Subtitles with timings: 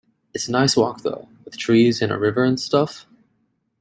[0.33, 3.05] It's a nice walk though, with trees and a river and stuff.